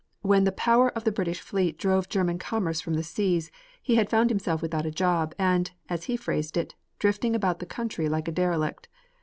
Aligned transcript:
When 0.23 0.45
the 0.45 0.51
power 0.51 0.89
of 0.89 1.03
the 1.03 1.11
British 1.11 1.41
fleet 1.41 1.77
drove 1.77 2.09
German 2.09 2.39
commerce 2.39 2.81
from 2.81 2.95
the 2.95 3.03
seas, 3.03 3.51
he 3.83 3.97
had 3.97 4.09
found 4.09 4.31
himself 4.31 4.59
without 4.59 4.87
a 4.87 4.89
job, 4.89 5.35
and, 5.37 5.69
as 5.89 6.05
he 6.05 6.17
phrased 6.17 6.57
it, 6.57 6.69
"was 6.69 6.75
drifting 6.97 7.35
about 7.35 7.59
the 7.59 7.67
country 7.67 8.09
like 8.09 8.27
a 8.27 8.31
derelict." 8.31 8.87